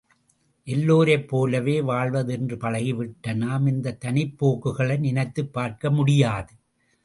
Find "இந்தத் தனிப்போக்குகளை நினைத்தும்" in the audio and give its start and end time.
3.67-5.51